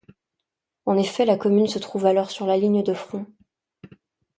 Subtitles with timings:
[0.87, 3.27] En effet la commune se trouve alors sur la ligne de front.